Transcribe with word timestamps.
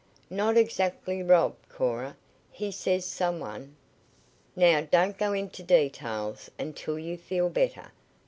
"Not 0.31 0.57
exactly 0.57 1.21
rob, 1.21 1.53
Cora. 1.69 2.17
He 2.51 2.71
says 2.71 3.05
some 3.05 3.39
one" 3.39 3.75
"Now 4.55 4.81
don't 4.81 5.15
go 5.15 5.31
into 5.31 5.61
details 5.61 6.49
until 6.57 6.97
you 6.97 7.19
feel 7.19 7.49
better. 7.49 7.91